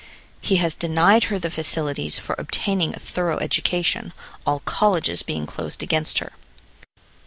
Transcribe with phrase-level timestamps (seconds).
[0.41, 4.13] He has denied her the facilities for obtaining a thorough education,
[4.47, 6.31] all colleges being closed against her.